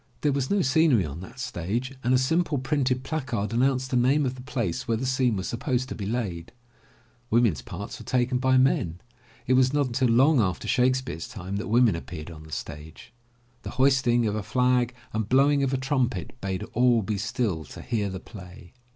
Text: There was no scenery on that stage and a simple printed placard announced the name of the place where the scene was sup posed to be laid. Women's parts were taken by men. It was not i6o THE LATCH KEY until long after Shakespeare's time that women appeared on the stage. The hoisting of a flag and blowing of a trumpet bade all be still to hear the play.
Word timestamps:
There 0.21 0.31
was 0.31 0.49
no 0.49 0.63
scenery 0.63 1.05
on 1.05 1.19
that 1.19 1.39
stage 1.39 1.93
and 2.03 2.11
a 2.11 2.17
simple 2.17 2.57
printed 2.57 3.03
placard 3.03 3.53
announced 3.53 3.91
the 3.91 3.95
name 3.95 4.25
of 4.25 4.33
the 4.33 4.41
place 4.41 4.87
where 4.87 4.97
the 4.97 5.05
scene 5.05 5.35
was 5.35 5.47
sup 5.49 5.59
posed 5.59 5.89
to 5.89 5.93
be 5.95 6.07
laid. 6.07 6.51
Women's 7.29 7.61
parts 7.61 7.99
were 7.99 8.05
taken 8.07 8.39
by 8.39 8.57
men. 8.57 8.99
It 9.45 9.53
was 9.53 9.73
not 9.73 9.81
i6o 9.81 9.83
THE 9.83 9.87
LATCH 9.87 9.99
KEY 9.99 10.05
until 10.05 10.15
long 10.25 10.41
after 10.41 10.67
Shakespeare's 10.67 11.27
time 11.27 11.57
that 11.57 11.67
women 11.67 11.95
appeared 11.95 12.31
on 12.31 12.45
the 12.45 12.51
stage. 12.51 13.13
The 13.61 13.69
hoisting 13.77 14.25
of 14.25 14.33
a 14.33 14.41
flag 14.41 14.95
and 15.13 15.29
blowing 15.29 15.61
of 15.61 15.71
a 15.71 15.77
trumpet 15.77 16.35
bade 16.41 16.63
all 16.73 17.03
be 17.03 17.19
still 17.19 17.63
to 17.65 17.83
hear 17.83 18.09
the 18.09 18.19
play. 18.19 18.73